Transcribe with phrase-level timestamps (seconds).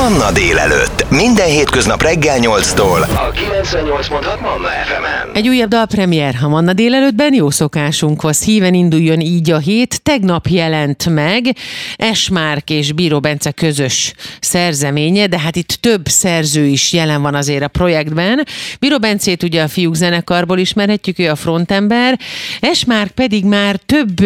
[0.00, 1.10] Manna délelőtt.
[1.10, 3.00] Minden hétköznap reggel 8-tól.
[3.00, 9.50] A 98.6 Manna fm Egy újabb dalpremier a Manna délelőttben jó szokásunkhoz híven induljon így
[9.50, 10.02] a hét.
[10.02, 11.56] Tegnap jelent meg
[11.96, 17.62] Esmárk és Bíró Bence közös szerzeménye, de hát itt több szerző is jelen van azért
[17.62, 18.46] a projektben.
[18.78, 22.18] Bíró Bencét ugye a fiúk zenekarból ismerhetjük, ő a frontember.
[22.60, 24.20] Esmárk pedig már több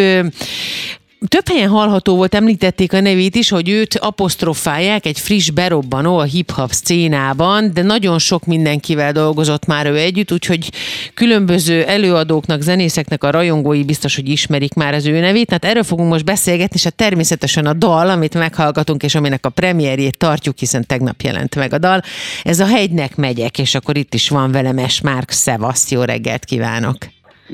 [1.28, 6.22] több helyen hallható volt, említették a nevét is, hogy őt apostrofálják egy friss berobbanó a
[6.22, 10.70] hip-hop szcénában, de nagyon sok mindenkivel dolgozott már ő együtt, úgyhogy
[11.14, 15.46] különböző előadóknak, zenészeknek a rajongói biztos, hogy ismerik már az ő nevét.
[15.46, 19.50] Tehát erről fogunk most beszélgetni, és hát természetesen a dal, amit meghallgatunk, és aminek a
[19.50, 22.02] premierjét tartjuk, hiszen tegnap jelent meg a dal.
[22.42, 26.96] Ez a hegynek megyek, és akkor itt is van velem Esmárk, szevasz, jó reggelt kívánok!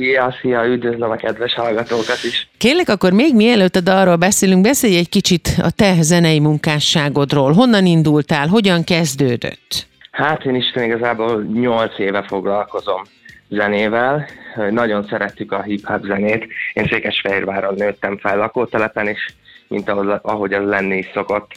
[0.01, 2.49] Szia, szia, üdvözlöm a kedves hallgatókat is.
[2.59, 7.53] Kérlek, akkor még mielőtt a dalról beszélünk, beszélj egy kicsit a te zenei munkásságodról.
[7.53, 9.87] Honnan indultál, hogyan kezdődött?
[10.11, 13.03] Hát én is igazából 8 éve foglalkozom
[13.49, 14.27] zenével.
[14.71, 16.47] Nagyon szerettük a hip-hop zenét.
[16.73, 19.27] Én Székesfehérváron nőttem fel lakótelepen, és
[19.69, 21.51] mint ahogy, ahogy az lenni is szokott,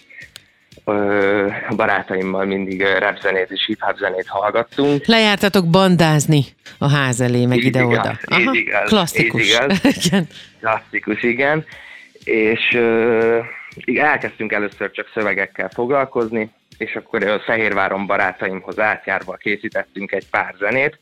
[1.68, 5.06] a barátaimmal mindig rap zenét és hip-hop zenét hallgattunk.
[5.06, 6.46] Lejártatok bandázni
[6.78, 8.20] a ház elé, meg ide-oda.
[8.40, 9.42] Így igaz, Klasszikus.
[9.42, 9.80] Így igaz.
[10.06, 10.28] igen.
[10.60, 11.66] Klasszikus, igen.
[12.24, 13.46] És uh,
[13.96, 21.00] elkezdtünk először csak szövegekkel foglalkozni, és akkor a Fehérváron barátaimhoz átjárva készítettünk egy pár zenét,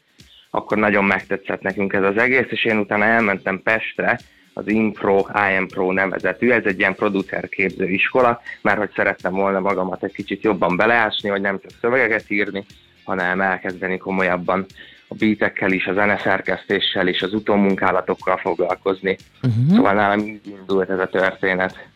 [0.50, 4.20] akkor nagyon megtetszett nekünk ez az egész, és én utána elmentem Pestre,
[4.62, 9.60] az Impro, IM Pro nevezetű, ez egy ilyen producer képző iskola, mert hogy szerettem volna
[9.60, 12.66] magamat egy kicsit jobban beleásni, hogy nem csak szövegeket írni,
[13.04, 14.66] hanem elkezdeni komolyabban
[15.08, 19.18] a beatekkel is, a zeneszerkesztéssel is, az utómunkálatokkal foglalkozni.
[19.44, 19.76] Uh-huh.
[19.76, 21.88] Szóval nálam így indult ez a történet.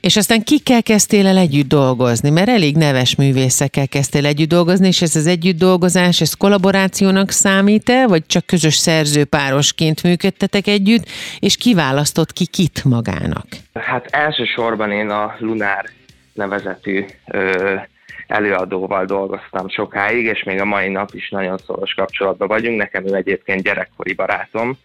[0.00, 2.30] És aztán kikkel kezdtél el együtt dolgozni?
[2.30, 8.06] Mert elég neves művészekkel kezdtél együtt dolgozni, és ez az együtt dolgozás, ez kollaborációnak számít-e,
[8.06, 11.04] vagy csak közös szerzőpárosként működtetek együtt,
[11.38, 13.46] és kiválasztott ki kit magának?
[13.74, 15.84] Hát elsősorban én a Lunár
[16.32, 17.74] nevezetű ö,
[18.26, 22.78] előadóval dolgoztam sokáig, és még a mai nap is nagyon szoros kapcsolatban vagyunk.
[22.78, 24.78] Nekem ő egyébként gyerekkori barátom,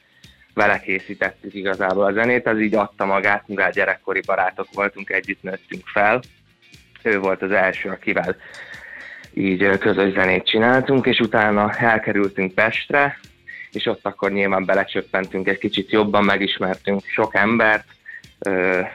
[0.55, 5.83] vele készítettük igazából a zenét, az így adta magát, mivel gyerekkori barátok voltunk, együtt nőttünk
[5.85, 6.21] fel.
[7.01, 8.35] Ő volt az első, akivel
[9.33, 13.19] így közös zenét csináltunk, és utána elkerültünk Pestre,
[13.71, 17.85] és ott akkor nyilván belecsöppentünk egy kicsit jobban, megismertünk sok embert,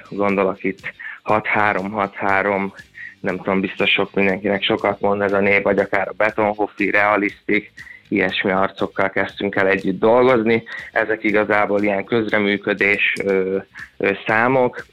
[0.08, 0.92] gondolok itt
[1.24, 2.72] 6-3-6-3,
[3.20, 7.72] nem tudom, biztos sok mindenkinek sokat mond ez a név, vagy akár a Betonhoffi, Realistik,
[8.10, 10.62] ilyesmi arcokkal kezdtünk el együtt dolgozni.
[10.92, 13.56] Ezek igazából ilyen közreműködés ö,
[13.96, 14.86] ö, számok,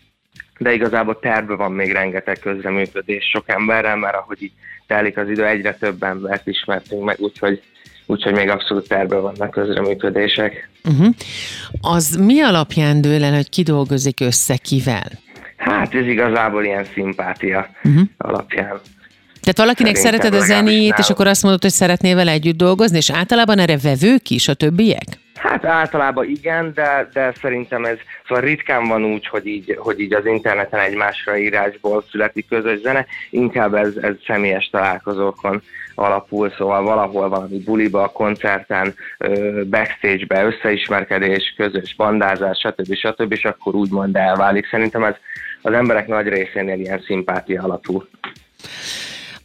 [0.57, 4.53] de igazából terve van még rengeteg közreműködés sok emberrel, mert ahogy így
[4.87, 7.61] telik az idő, egyre több embert ismertünk meg, úgyhogy
[8.09, 10.69] úgyhogy még abszolút terve vannak közreműködések.
[10.83, 11.07] Uh-huh.
[11.81, 15.09] Az mi alapján dől el, hogy ki dolgozik össze kivel?
[15.57, 18.03] Hát ez igazából ilyen szimpátia uh-huh.
[18.17, 18.79] alapján.
[19.47, 23.11] Tehát valakinek szereted a zenét, és akkor azt mondod, hogy szeretnél vele együtt dolgozni, és
[23.11, 25.05] általában erre vevők is a többiek?
[25.35, 27.97] Hát általában igen, de, de szerintem ez
[28.27, 33.05] szóval ritkán van úgy, hogy így, hogy így az interneten egymásra írásból születik közös zene,
[33.29, 35.61] inkább ez, ez személyes találkozókon
[35.95, 38.95] alapul, szóval valahol valami buliba, koncerten,
[39.69, 42.93] backstage-be összeismerkedés, közös bandázás, stb.
[42.93, 43.31] stb.
[43.31, 44.67] és akkor úgymond elválik.
[44.67, 45.15] Szerintem ez
[45.61, 48.03] az emberek nagy részénél ilyen szimpátia alapú.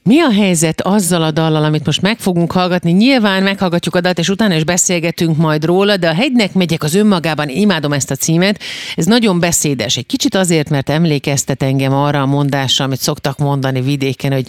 [0.05, 2.91] Mi a helyzet azzal a dallal, amit most meg fogunk hallgatni?
[2.91, 6.95] Nyilván meghallgatjuk a dalt, és utána is beszélgetünk majd róla, de a hegynek megyek az
[6.95, 8.61] önmagában, imádom ezt a címet.
[8.97, 9.97] Ez nagyon beszédes.
[9.97, 14.47] Egy kicsit azért, mert emlékeztet engem arra a mondásra, amit szoktak mondani vidéken, hogy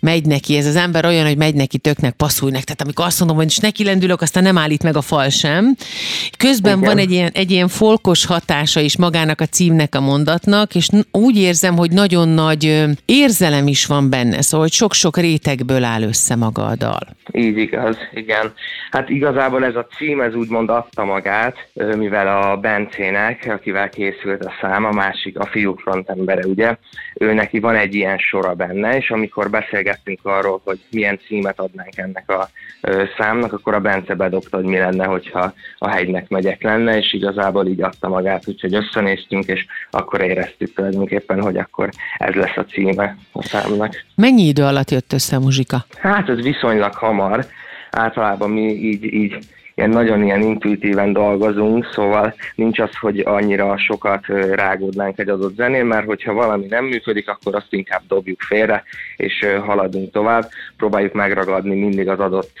[0.00, 0.56] megy neki.
[0.56, 2.62] Ez az ember olyan, hogy megy neki töknek, passzulnak.
[2.62, 5.76] Tehát amikor azt mondom, hogy is neki lendülök, aztán nem állít meg a fal sem.
[6.36, 6.88] Közben Igen.
[6.88, 11.36] van egy ilyen, egy ilyen folkos hatása is magának a címnek, a mondatnak, és úgy
[11.36, 14.42] érzem, hogy nagyon nagy érzelem is van benne.
[14.42, 17.06] Szóval, hogy sok sok-sok rétegből áll össze maga a dal.
[17.32, 18.52] Így igaz, igen.
[18.90, 21.56] Hát igazából ez a cím, ez úgymond adta magát,
[21.96, 26.76] mivel a Bencének, akivel készült a szám, a másik, a fiúk frontembere, ugye,
[27.14, 31.96] ő neki van egy ilyen sora benne, és amikor beszélgettünk arról, hogy milyen címet adnánk
[31.96, 32.48] ennek a
[33.18, 37.66] számnak, akkor a Bence bedobta, hogy mi lenne, hogyha a hegynek megyek lenne, és igazából
[37.66, 41.88] így adta magát, úgyhogy összenéztünk, és akkor éreztük tulajdonképpen, hogy akkor
[42.18, 44.04] ez lesz a címe a számnak.
[44.14, 45.84] Mennyi idő alatt jött össze a muzsika?
[45.98, 47.46] Hát ez viszonylag hamar.
[47.90, 49.38] Általában mi így, így
[49.74, 55.84] ilyen nagyon ilyen intuitíven dolgozunk, szóval nincs az, hogy annyira sokat rágódnánk egy adott zenén,
[55.86, 58.82] mert hogyha valami nem működik, akkor azt inkább dobjuk félre,
[59.16, 60.48] és haladunk tovább.
[60.76, 62.52] Próbáljuk megragadni mindig az adott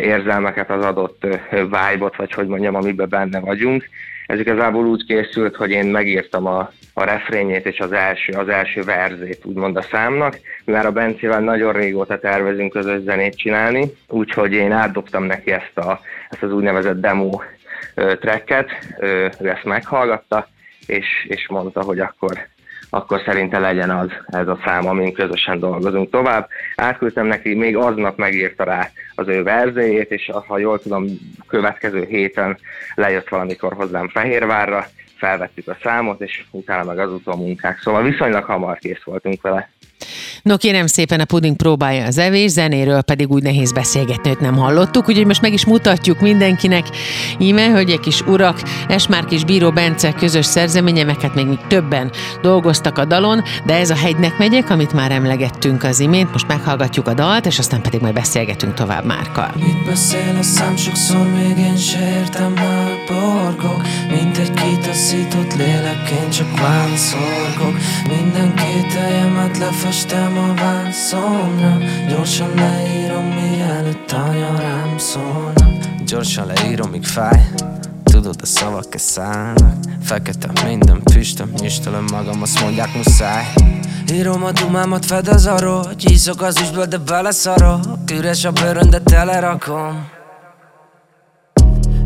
[0.00, 3.88] érzelmeket, az adott vibe-ot, vagy hogy mondjam, amiben benne vagyunk.
[4.26, 8.82] Ez igazából úgy készült, hogy én megírtam a, a refrényét és az első, az első
[8.82, 14.72] verzét, úgymond a számnak, mivel a Bencével nagyon régóta tervezünk közös zenét csinálni, úgyhogy én
[14.72, 16.00] átdobtam neki ezt, a,
[16.30, 17.40] ezt az úgynevezett demo
[17.94, 20.48] tracket, ő ezt meghallgatta,
[20.86, 22.46] és, és mondta, hogy akkor
[22.90, 26.48] akkor szerinte legyen az ez a szám, amin közösen dolgozunk tovább.
[26.76, 31.04] Átküldtem neki, még aznap megírta rá az ő verzéjét, és ha jól tudom,
[31.48, 32.58] következő héten
[32.94, 34.86] lejött valamikor hozzám Fehérvárra,
[35.16, 37.78] felvettük a számot, és utána meg az munkák.
[37.78, 39.70] Szóval viszonylag hamar kész voltunk vele.
[40.42, 44.56] No kérem szépen, a puding próbálja az evés, zenéről pedig úgy nehéz beszélgetni, hogy nem
[44.56, 46.86] hallottuk, úgyhogy most meg is mutatjuk mindenkinek.
[47.38, 52.10] Íme, hölgyek is urak, Esmárk és Bíró Bence közös szerzeménye, meg hát még, többen
[52.42, 57.08] dolgoztak a dalon, de ez a hegynek megyek, amit már emlegettünk az imént, most meghallgatjuk
[57.08, 59.50] a dalt, és aztán pedig majd beszélgetünk tovább Márkal.
[59.56, 62.22] Mit beszél a szám, sokszor még én se
[63.06, 66.46] borgok, mint egy kitaszított lélekként csak
[68.56, 68.94] két
[69.94, 75.78] lefestem a vászomra Gyorsan leírom, mielőtt anya rám szólna.
[76.06, 77.48] Gyorsan leírom, míg fáj.
[78.04, 83.44] Tudod, a szavak szállnak Fekete minden füstöm, nyistelem magam, azt mondják muszáj.
[84.12, 87.80] Írom a dumámat, fed az arogy Iszok az üstből, de beleszarok.
[88.12, 90.08] Üres a bőrön, de telerakom.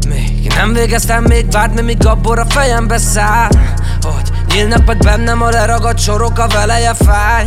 [0.09, 3.51] Még nem végeztem, még várt, míg a bor a fejembe száll.
[4.01, 7.47] Hogy nyílnak meg bennem a leragadt sorok, a veleje fáj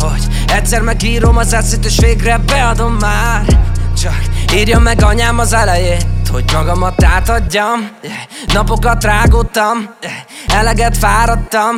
[0.00, 3.44] hogy egyszer megírom az eszét és végre beadom már.
[4.02, 4.22] Csak
[4.54, 7.90] írja meg anyám az elejét hogy magamat átadjam.
[8.52, 9.94] Napokat rágódtam,
[10.46, 11.76] eleget fáradtam.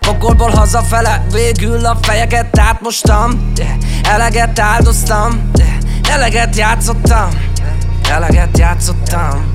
[0.00, 3.52] Pokolból hazafele végül a fejeket átmostam.
[4.02, 5.50] Eleget áldoztam,
[6.10, 7.28] eleget játszottam
[8.10, 9.52] Eleget játszottam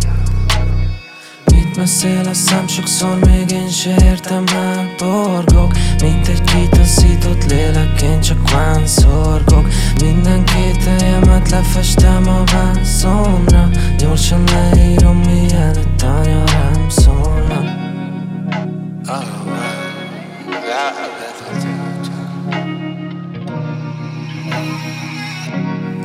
[1.75, 8.37] Beszél a szám, sokszor még én se értem már Borgok, mint egy kitaszított lélekként Csak
[8.85, 9.67] szorgok
[10.01, 17.63] Minden két helyemet lefestem a vászomra Gyorsan leírom, mielőtt anya rám szólna.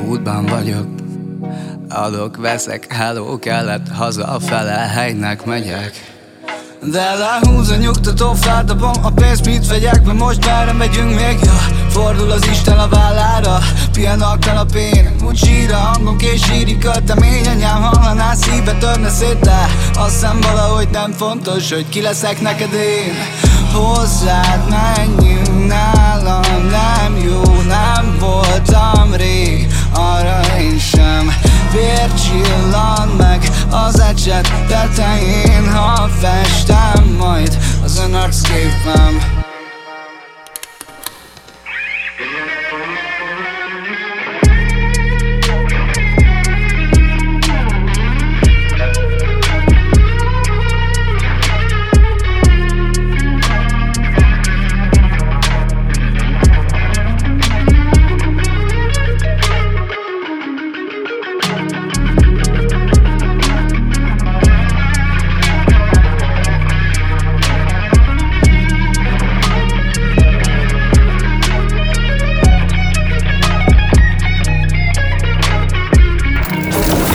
[0.09, 1.00] Útban vagyok
[1.93, 5.93] Adok, veszek, hello, kellett hazafele, helynek megyek.
[6.83, 11.53] De lehúz a nyugtató feltapom a pénzt mit vegyek Mert most merre megyünk még, ja
[11.89, 13.59] Fordul az Isten a vállára
[13.93, 15.15] Pihen a kanapén,
[15.71, 21.73] a hangom Késíri költemény, anyám hallaná Szíve törne szét, de azt hiszem valahogy nem fontos
[21.73, 23.15] Hogy ki leszek neked én.
[23.73, 29.50] Hozzád menjünk nálam Nem jó, nem voltam rég
[31.73, 39.30] Vér csillan meg az ecset tetején Ha festem majd az ön arcképem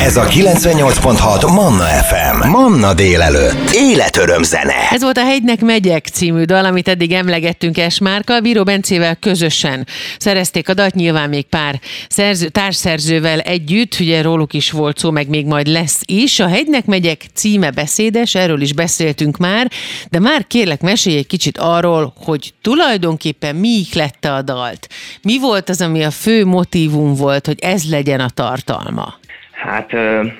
[0.05, 2.49] Ez a 98.6 Manna FM.
[2.49, 3.69] Manna délelőtt.
[3.73, 4.89] Életöröm zene.
[4.91, 8.39] Ez volt a Hegynek megyek című dal, amit eddig emlegettünk Esmárkkal.
[8.39, 14.71] Bíró Bencével közösen szerezték a dalt, nyilván még pár szerző, társszerzővel együtt, ugye róluk is
[14.71, 16.39] volt szó, meg még majd lesz is.
[16.39, 19.71] A Hegynek megyek címe beszédes, erről is beszéltünk már,
[20.09, 24.87] de már kérlek mesélj egy kicsit arról, hogy tulajdonképpen mi lett a dalt.
[25.21, 29.23] Mi volt az, ami a fő motivum volt, hogy ez legyen a tartalma?
[29.65, 29.91] Hát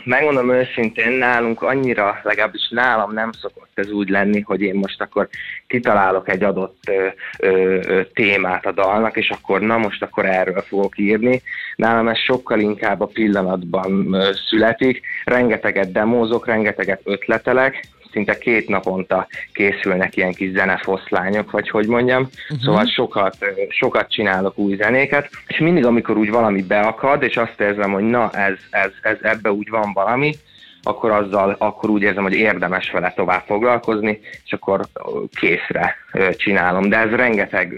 [0.03, 5.27] megmondom őszintén, nálunk annyira, legalábbis nálam nem szokott ez úgy lenni, hogy én most akkor
[5.67, 7.07] kitalálok egy adott ö,
[7.39, 11.41] ö, témát a dalnak, és akkor na most akkor erről fogok írni.
[11.75, 15.01] Nálam ez sokkal inkább a pillanatban ö, születik.
[15.23, 17.83] Rengeteget demózok, rengeteget ötletelek,
[18.15, 22.21] szinte két naponta készülnek ilyen kis zenefoszlányok, vagy hogy mondjam.
[22.21, 22.59] Uh-huh.
[22.61, 23.37] Szóval sokat,
[23.69, 28.31] sokat csinálok új zenéket, és mindig, amikor úgy valami beakad, és azt érzem, hogy na,
[28.31, 30.35] ez, ez, ez ebbe úgy van valami,
[30.83, 34.81] akkor azzal, akkor úgy érzem, hogy érdemes vele tovább foglalkozni, és akkor
[35.39, 35.95] készre
[36.31, 36.89] csinálom.
[36.89, 37.73] De ez rengeteg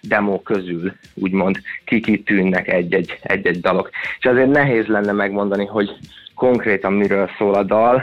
[0.00, 3.90] demo közül úgymond kikitűnnek egy-egy, egy-egy dalok.
[4.18, 5.90] És azért nehéz lenne megmondani, hogy
[6.34, 8.02] konkrétan miről szól a dal,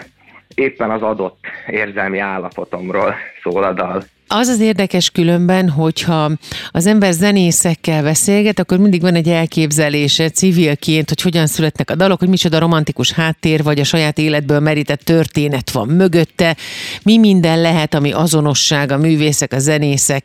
[0.55, 4.03] éppen az adott érzelmi állapotomról szól a dal.
[4.27, 6.31] Az az érdekes különben, hogyha
[6.71, 12.19] az ember zenészekkel beszélget, akkor mindig van egy elképzelése civilként, hogy hogyan születnek a dalok,
[12.19, 16.55] hogy micsoda romantikus háttér, vagy a saját életből merített történet van mögötte,
[17.03, 20.23] mi minden lehet, ami azonosság a művészek, a zenészek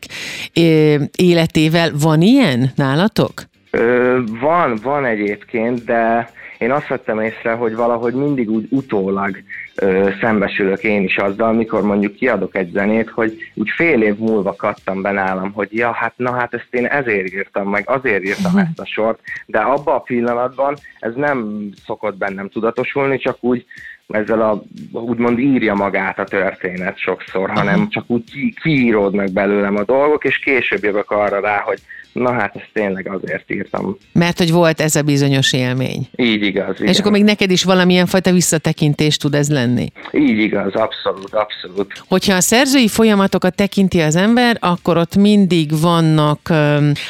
[1.15, 1.91] életével.
[2.01, 3.43] Van ilyen nálatok?
[3.71, 9.37] Ö, van, van egyébként, de én azt vettem észre, hogy valahogy mindig úgy utólag
[9.75, 14.55] ö, szembesülök én is azzal, mikor mondjuk kiadok egy zenét, hogy úgy fél év múlva
[14.55, 18.53] kattam be nálam, hogy ja, hát na hát ezt én ezért írtam meg, azért írtam
[18.53, 18.61] uh-huh.
[18.61, 23.65] ezt a sort, de abban a pillanatban ez nem szokott bennem tudatosulni, csak úgy
[24.09, 29.83] ezzel a, úgymond írja magát a történet sokszor, hanem csak úgy ki, kiíródnak belőlem a
[29.83, 31.79] dolgok, és később jövök arra rá, hogy
[32.13, 33.97] Na hát ezt tényleg azért írtam.
[34.13, 36.07] Mert hogy volt ez a bizonyos élmény.
[36.15, 36.75] Így igaz.
[36.75, 36.87] Igen.
[36.87, 39.91] És akkor még neked is valamilyen fajta visszatekintés tud ez lenni.
[40.11, 42.03] Így igaz, abszolút, abszolút.
[42.07, 46.39] Hogyha a szerzői folyamatokat tekinti az ember, akkor ott mindig vannak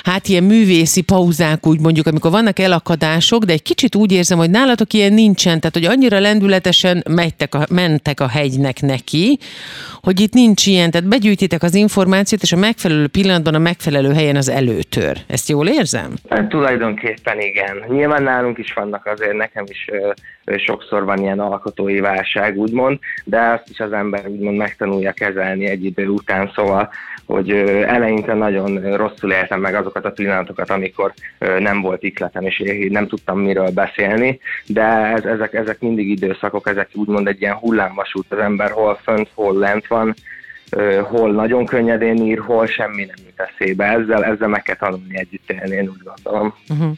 [0.04, 4.50] hát ilyen művészi pauzák, úgy mondjuk, amikor vannak elakadások, de egy kicsit úgy érzem, hogy
[4.50, 9.40] nálatok ilyen nincsen, tehát hogy annyira lendületesen mentek a, mentek a hegynek neki,
[10.02, 14.36] hogy itt nincs ilyen, tehát begyűjtitek az információt, és a megfelelő pillanatban a megfelelő helyen
[14.36, 15.18] az előtör.
[15.28, 16.14] Ezt jól érzem?
[16.30, 17.84] Hát, tulajdonképpen igen.
[17.88, 20.12] Nyilván nálunk is vannak azért, nekem is ö,
[20.46, 25.66] ö, sokszor van ilyen alkotói válság, úgymond, de azt is az ember úgymond megtanulja kezelni
[25.66, 26.90] egy idő után, szóval
[27.30, 27.52] hogy
[27.86, 31.14] eleinte nagyon rosszul éltem meg azokat a pillanatokat, amikor
[31.60, 36.90] nem volt ikletem, és nem tudtam miről beszélni, de ez, ezek, ezek mindig időszakok, ezek
[36.94, 40.14] úgymond egy ilyen hullámvasút, az ember hol fönt, hol lent van,
[41.04, 43.86] hol nagyon könnyedén ír, hol semmi nem jut eszébe.
[43.86, 46.54] Ezzel, ezzel meg kell tanulni együtt élni, én úgy gondolom.
[46.70, 46.98] Uh-huh.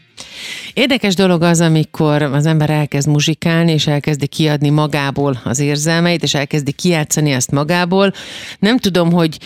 [0.74, 6.34] Érdekes dolog az, amikor az ember elkezd muzsikálni, és elkezdi kiadni magából az érzelmeit, és
[6.34, 8.12] elkezdi kijátszani ezt magából.
[8.60, 9.38] Nem tudom, hogy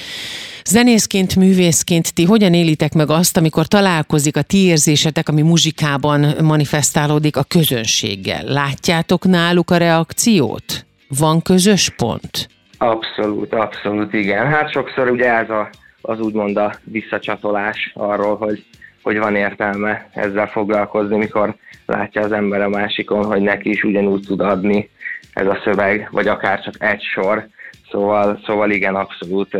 [0.67, 7.37] Zenészként, művészként ti hogyan élitek meg azt, amikor találkozik a ti érzésetek, ami muzsikában manifestálódik
[7.37, 8.43] a közönséggel?
[8.43, 10.85] Látjátok náluk a reakciót?
[11.07, 12.54] Van közös pont?
[12.77, 14.45] Abszolút, abszolút, igen.
[14.47, 15.69] Hát sokszor ugye ez a,
[16.01, 18.65] az úgymond a visszacsatolás arról, hogy,
[19.03, 21.55] hogy van értelme ezzel foglalkozni, mikor
[21.85, 24.89] látja az ember a másikon, hogy neki is ugyanúgy tud adni
[25.33, 27.47] ez a szöveg, vagy akár csak egy sor,
[27.91, 29.53] Szóval, szóval igen, abszolút,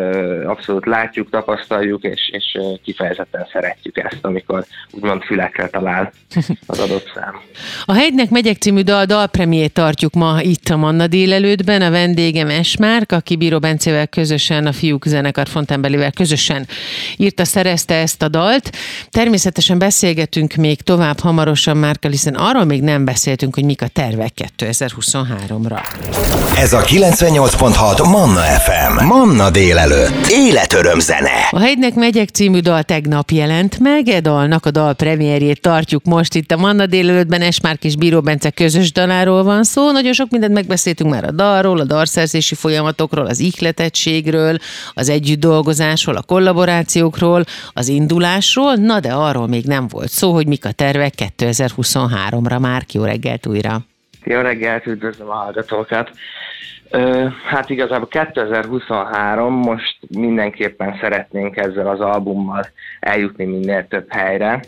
[0.46, 6.12] abszolút látjuk, tapasztaljuk, és, és kifejezetten szeretjük ezt, amikor úgymond fülekre talál
[6.66, 7.40] az adott szám.
[7.86, 11.82] A Hegynek megyek című dal dalpremiét tartjuk ma itt a Manna délelőttben.
[11.82, 16.68] A vendégem Esmárk, aki Bíró Bencével közösen, a fiúk zenekar Fontembelivel közösen
[17.18, 18.70] írta, szerezte ezt a dalt.
[19.10, 24.32] Természetesen beszélgetünk még tovább hamarosan, Márka, hiszen arról még nem beszéltünk, hogy mik a tervek
[24.58, 25.80] 2023-ra.
[26.58, 29.06] Ez a 98.6 Manna FM.
[29.06, 30.28] Manna délelőtt.
[30.30, 31.48] Életöröm zene.
[31.52, 34.08] A Hegynek megyek című dal tegnap jelent meg.
[34.08, 37.42] E dalnak a dal premierjét tartjuk most itt a Manna délelőttben.
[37.42, 39.92] Esmárk és Bíró Bence közös daláról van szó.
[39.92, 44.58] Nagyon sok mindent megbeszéltünk már a dalról, a dalszerzési folyamatokról, az ihletettségről,
[44.94, 47.44] az együtt dolgozásról, a kollaborációkról,
[47.74, 48.76] az indulásról.
[48.76, 52.60] Na de arról még nem volt szó, hogy mik a tervek 2023-ra.
[52.60, 53.82] Már jó reggelt újra!
[54.24, 56.12] Jó reggelt, üdvözlöm a hallgatókat!
[57.46, 62.66] Hát igazából 2023 most mindenképpen szeretnénk ezzel az albummal
[63.00, 64.60] eljutni minél több helyre,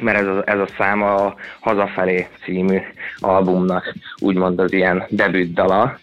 [0.00, 2.78] mert ez a, ez a szám a Hazafelé című
[3.18, 5.98] albumnak úgymond az ilyen debütdala.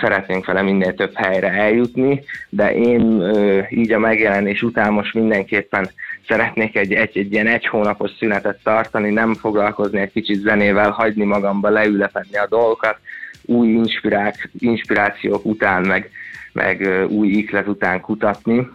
[0.00, 3.22] Szeretnénk vele minél több helyre eljutni, de én
[3.70, 5.90] így a megjelenés után most mindenképpen
[6.28, 11.24] szeretnék egy, egy, egy ilyen egy hónapos szünetet tartani, nem foglalkozni egy kicsit zenével, hagyni
[11.24, 12.98] magamba leülepedni a dolgokat,
[13.44, 16.10] új inspirák, inspirációk után, meg,
[16.52, 18.68] meg új iklet után kutatni.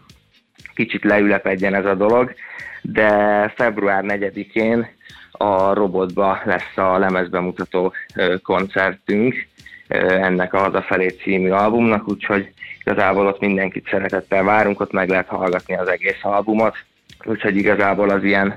[0.73, 2.33] Kicsit leülepedjen ez a dolog,
[2.81, 3.09] de
[3.55, 4.87] február 4-én
[5.31, 7.93] a Robotba lesz a lemezbemutató
[8.43, 9.47] koncertünk
[9.97, 12.51] ennek a Hazafelé című albumnak, úgyhogy
[12.83, 16.75] igazából ott mindenkit szeretettel várunk, ott meg lehet hallgatni az egész albumot,
[17.23, 18.55] úgyhogy igazából az ilyen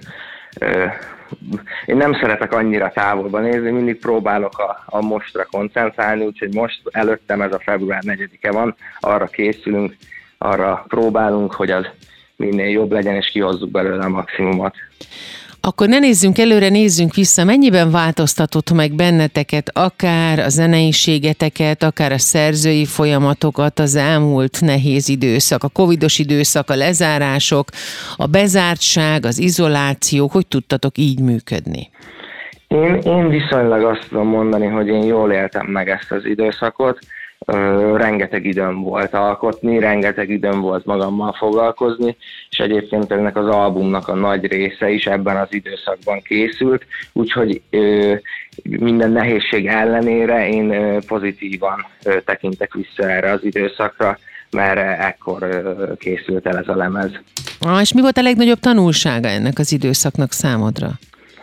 [1.86, 7.40] én nem szeretek annyira távolba nézni, mindig próbálok a, a mostra koncentrálni, úgyhogy most előttem
[7.40, 9.96] ez a február 4-e van, arra készülünk,
[10.38, 11.86] arra próbálunk, hogy az
[12.36, 14.74] minél jobb legyen, és kihozzuk belőle a maximumot.
[15.66, 17.44] Akkor ne nézzünk előre, nézzünk vissza.
[17.44, 25.62] Mennyiben változtatott meg benneteket, akár a zeneiségeteket, akár a szerzői folyamatokat az elmúlt nehéz időszak,
[25.62, 27.68] a covidos időszak, a lezárások,
[28.16, 31.90] a bezártság, az izoláció, hogy tudtatok így működni?
[32.68, 36.98] Én, én viszonylag azt tudom mondani, hogy én jól éltem meg ezt az időszakot
[37.96, 42.16] rengeteg időm volt alkotni, rengeteg időm volt magammal foglalkozni,
[42.50, 47.62] és egyébként ennek az albumnak a nagy része is ebben az időszakban készült, úgyhogy
[48.62, 51.86] minden nehézség ellenére én pozitívan
[52.24, 54.18] tekintek vissza erre az időszakra,
[54.50, 55.46] mert ekkor
[55.98, 57.10] készült el ez a lemez.
[57.60, 60.90] Ah, és mi volt a legnagyobb tanulsága ennek az időszaknak számodra?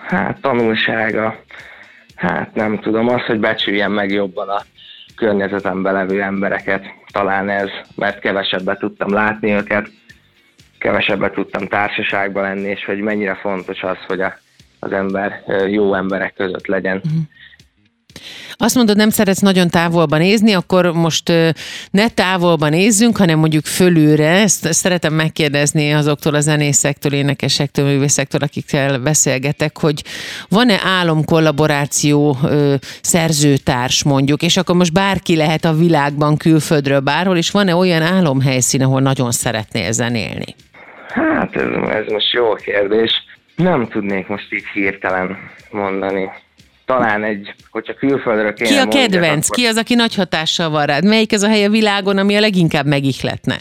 [0.07, 1.43] Hát tanulsága,
[2.15, 4.61] hát nem tudom, az, hogy becsüljem meg jobban a
[5.15, 6.85] környezetemben levő embereket.
[7.11, 9.89] Talán ez, mert kevesebbet tudtam látni őket,
[10.79, 14.33] kevesebbet tudtam társaságban lenni, és hogy mennyire fontos az, hogy a,
[14.79, 16.97] az ember jó emberek között legyen.
[16.97, 17.21] Uh-huh.
[18.53, 21.31] Azt mondod, nem szeretsz nagyon távolban nézni, akkor most
[21.91, 24.29] ne távolban nézzünk, hanem mondjuk fölülre.
[24.29, 30.03] Ezt szeretem megkérdezni azoktól a zenészektől, énekesektől, művészektől, akikkel beszélgetek, hogy
[30.49, 32.37] van-e álomkollaboráció
[33.01, 38.83] szerzőtárs mondjuk, és akkor most bárki lehet a világban, külföldről, bárhol, és van-e olyan álomhelyszín,
[38.83, 40.55] ahol nagyon szeretnél zenélni?
[41.13, 43.11] Hát ez, ez most jó kérdés.
[43.55, 45.37] Nem tudnék most így hirtelen
[45.71, 46.29] mondani
[46.97, 49.13] talán egy, hogyha külföldről kéne Ki a kedvenc?
[49.13, 49.55] Mondjak, akkor...
[49.55, 51.05] Ki az, aki nagy hatással van rád?
[51.05, 53.59] Melyik ez a hely a világon, ami a leginkább megihletne?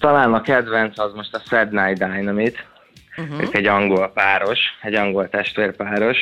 [0.00, 2.58] Talán a kedvenc az most a Sad Night Dynamite.
[3.16, 3.40] Uh-huh.
[3.40, 6.16] Ők egy angol páros, egy angol testvérpáros.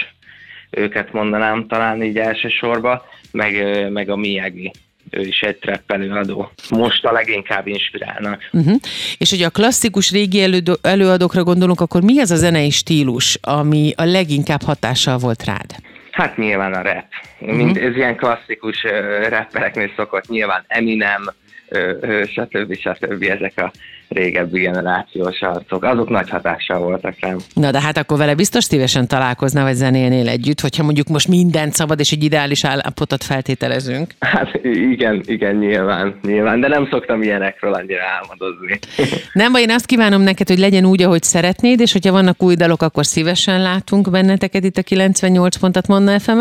[0.70, 3.52] Őket mondanám talán így elsősorban, meg,
[3.92, 4.72] meg a Miyagi
[5.10, 6.50] ő is egy trap előadó.
[6.70, 8.42] Most a leginkább inspirálnak.
[8.52, 8.76] Uh-huh.
[9.18, 13.92] És hogy a klasszikus régi elő- előadókra gondolunk, akkor mi az a zenei stílus, ami
[13.96, 15.74] a leginkább hatással volt rád?
[16.16, 17.04] Hát nyilván a rap.
[17.38, 17.56] Uh-huh.
[17.56, 21.22] Mint ez ilyen klasszikus uh, rappereknél szokott, nyilván Eminem,
[21.70, 22.74] uh, stb.
[22.74, 23.22] stb.
[23.22, 23.72] ezek a
[24.08, 27.36] régebbi generációs arcok, azok nagy hatással voltak rám.
[27.54, 31.72] Na de hát akkor vele biztos szívesen találkozna, vagy zenélnél együtt, hogyha mondjuk most mindent
[31.72, 34.12] szabad és egy ideális állapotot feltételezünk.
[34.18, 38.78] Hát igen, igen, nyilván, nyilván, de nem szoktam ilyenekről annyira álmodozni.
[39.32, 42.54] Nem vagy, én azt kívánom neked, hogy legyen úgy, ahogy szeretnéd, és hogyha vannak új
[42.54, 46.40] dalok, akkor szívesen látunk benneteket itt a 98 pontat Manna fm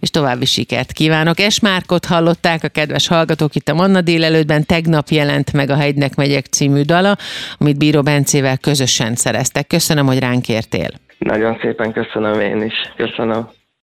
[0.00, 1.40] és további sikert kívánok.
[1.40, 6.46] Esmárkot hallották a kedves hallgatók itt a Manna délelőttben, tegnap jelent meg a Hegynek megyek
[6.46, 7.16] című dal, dala,
[7.58, 9.66] amit Bíró Bencével közösen szereztek.
[9.66, 10.88] Köszönöm, hogy ránk értél.
[11.18, 12.74] Nagyon szépen köszönöm én is.
[12.96, 13.48] Köszönöm.